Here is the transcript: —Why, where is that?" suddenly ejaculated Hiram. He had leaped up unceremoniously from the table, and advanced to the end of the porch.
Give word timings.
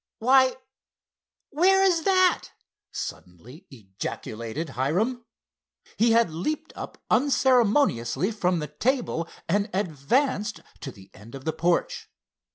—Why, 0.17 0.55
where 1.51 1.83
is 1.83 2.05
that?" 2.05 2.45
suddenly 2.91 3.67
ejaculated 3.69 4.69
Hiram. 4.69 5.25
He 5.95 6.09
had 6.13 6.31
leaped 6.31 6.73
up 6.75 6.97
unceremoniously 7.11 8.31
from 8.31 8.57
the 8.57 8.67
table, 8.67 9.27
and 9.47 9.69
advanced 9.75 10.61
to 10.79 10.91
the 10.91 11.11
end 11.13 11.35
of 11.35 11.45
the 11.45 11.53
porch. 11.53 12.09